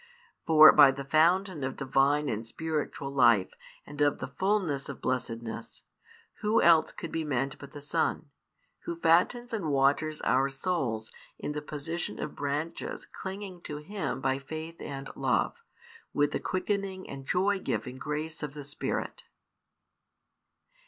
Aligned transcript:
For 0.47 0.71
by 0.71 0.89
the 0.89 1.03
fountain 1.05 1.63
of 1.63 1.77
Divine 1.77 2.27
and 2.27 2.47
spiritual 2.47 3.11
life 3.13 3.53
and 3.85 4.01
of 4.01 4.17
the 4.17 4.29
fulness 4.29 4.89
of 4.89 4.99
blessedness, 4.99 5.83
who 6.39 6.59
else 6.59 6.91
could 6.91 7.11
be 7.11 7.23
meant 7.23 7.59
but 7.59 7.73
the 7.73 7.79
Son, 7.81 8.31
Who 8.85 8.95
fattens 8.95 9.53
and 9.53 9.69
waters 9.69 10.19
our 10.23 10.49
souls 10.49 11.11
in 11.37 11.51
the 11.51 11.61
position 11.61 12.17
of 12.19 12.33
branches 12.35 13.05
clinging 13.05 13.61
to 13.61 13.77
Him 13.77 14.21
by 14.21 14.39
faith 14.39 14.81
and 14.81 15.07
love, 15.15 15.61
with 16.13 16.31
the 16.31 16.39
quickening 16.39 17.07
and 17.07 17.23
joy 17.27 17.59
giving 17.59 17.99
grace 17.99 18.41
of 18.41 18.55
the 18.55 18.63
Spirit. 18.63 19.25